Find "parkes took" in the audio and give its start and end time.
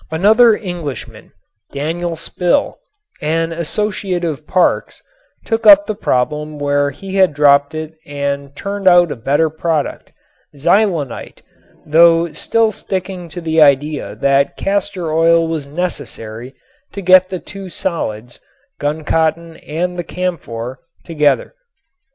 4.47-5.67